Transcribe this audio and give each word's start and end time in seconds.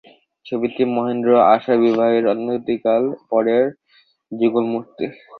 ছবিটি 0.45 0.83
মহেন্দ্র 0.95 1.29
ও 1.35 1.45
আশার 1.53 1.77
বিবাহের 1.83 2.23
অনতিকাল 2.33 3.01
পরের 3.29 3.65
যুগলমূর্তি। 4.31 5.05